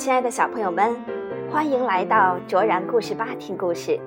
[0.00, 0.96] 亲爱的小朋友们，
[1.52, 4.00] 欢迎来到卓然故事吧听故事。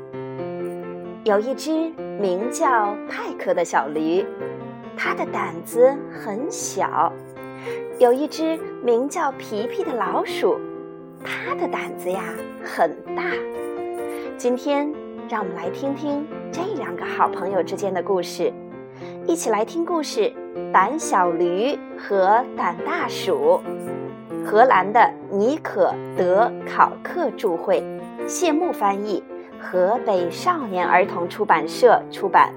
[1.23, 1.87] 有一只
[2.19, 4.25] 名叫派克的小驴，
[4.97, 7.13] 它的胆子很小；
[7.99, 10.59] 有一只名叫皮皮的老鼠，
[11.23, 12.23] 它的胆子呀
[12.63, 13.25] 很大。
[14.35, 14.91] 今天，
[15.29, 18.51] 让我们来听听这两个好朋友之间的故事，
[19.25, 20.31] 一起来听故事：
[20.73, 23.61] 胆小驴和胆大鼠。
[24.45, 27.81] 荷兰的尼可德考克著会，
[28.27, 29.23] 谢幕翻译，
[29.57, 32.53] 河北少年儿童出版社出版。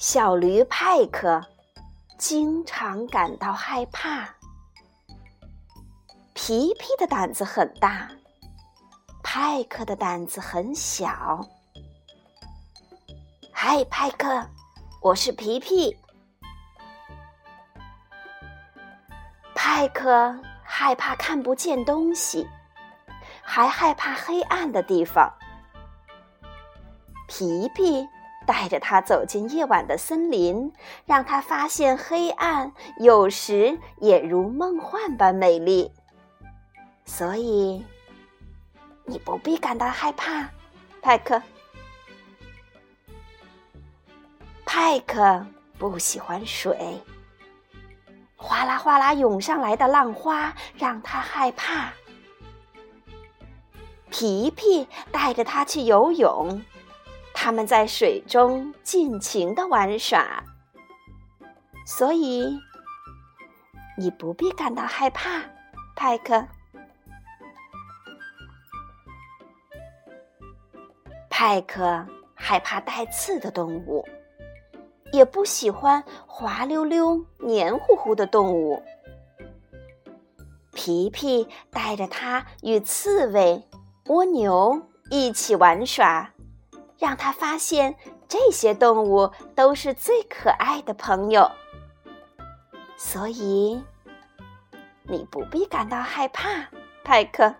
[0.00, 1.44] 小驴派克
[2.16, 4.26] 经常感到害怕。
[6.32, 8.08] 皮皮的胆子很大，
[9.22, 11.46] 派克的胆子很小。
[13.52, 14.42] 嗨，派克，
[15.02, 15.94] 我是皮皮。
[19.54, 20.34] 派克
[20.64, 22.48] 害怕看不见东西，
[23.42, 25.30] 还害怕黑暗的地方。
[27.28, 28.08] 皮皮。
[28.50, 30.72] 带着他走进夜晚的森林，
[31.06, 35.92] 让他发现黑暗有时也如梦幻般美丽。
[37.04, 37.86] 所以，
[39.04, 40.48] 你不必感到害怕，
[41.00, 41.40] 派克。
[44.66, 45.46] 派克
[45.78, 47.00] 不喜欢水，
[48.34, 51.92] 哗啦哗啦涌上来的浪花让他害怕。
[54.10, 56.60] 皮皮带着他去游泳。
[57.42, 60.44] 他们在水中尽情的玩耍，
[61.86, 62.54] 所以
[63.96, 65.40] 你不必感到害怕，
[65.96, 66.46] 派克。
[71.30, 74.06] 派克害怕带刺的动物，
[75.10, 78.82] 也不喜欢滑溜溜、黏糊糊的动物。
[80.74, 83.66] 皮皮带着他与刺猬、
[84.08, 86.30] 蜗牛一起玩耍。
[87.00, 87.96] 让他发现
[88.28, 91.50] 这些动物都是最可爱的朋友，
[92.96, 93.82] 所以
[95.04, 96.68] 你不必感到害怕，
[97.02, 97.54] 派克。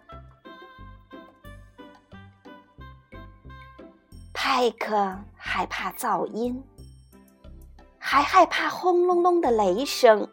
[4.35, 6.63] 派克害怕噪音，
[7.99, 10.29] 还害怕轰隆隆的雷声。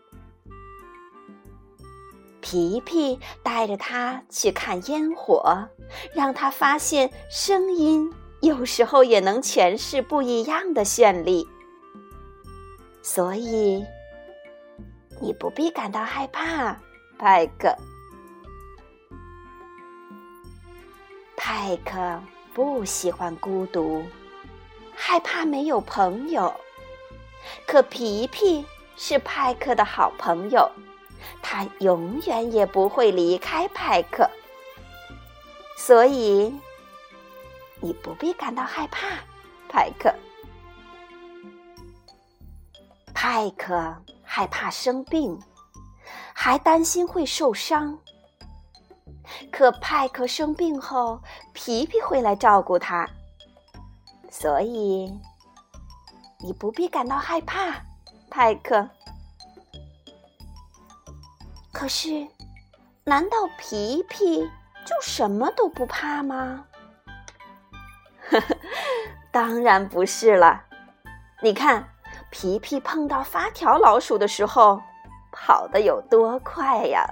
[2.41, 5.69] 皮皮带着他去看烟火，
[6.13, 8.13] 让他发现声音。
[8.41, 11.47] 有时候也能诠释不一样的绚丽，
[13.01, 13.83] 所以
[15.19, 16.77] 你不必感到害怕，
[17.17, 17.75] 派克。
[21.35, 22.21] 派克
[22.53, 24.03] 不喜欢孤独，
[24.93, 26.53] 害怕没有朋友。
[27.65, 28.63] 可皮皮
[28.95, 30.69] 是派克的好朋友，
[31.41, 34.29] 他永远也不会离开派克，
[35.75, 36.53] 所以。
[37.79, 39.07] 你不必感到害怕，
[39.69, 40.13] 派克。
[43.13, 45.39] 派克害怕生病，
[46.33, 47.97] 还担心会受伤。
[49.51, 51.19] 可派克生病后，
[51.53, 53.09] 皮皮会来照顾他，
[54.31, 55.11] 所以
[56.39, 57.83] 你不必感到害怕，
[58.29, 58.87] 派克。
[61.73, 62.27] 可是，
[63.03, 64.41] 难道皮皮
[64.85, 66.65] 就什么都不怕吗？
[68.29, 68.57] 呵呵，
[69.31, 70.63] 当然不是了。
[71.41, 71.87] 你看，
[72.29, 74.81] 皮皮碰到发条老鼠的时候，
[75.31, 77.05] 跑得有多快呀！